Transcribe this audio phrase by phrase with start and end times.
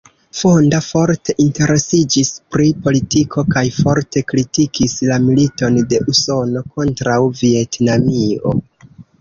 [0.37, 8.59] Fonda forte interesiĝis pri politiko kaj forte kritikis la militon de Usono kontraŭ Vjetnamio.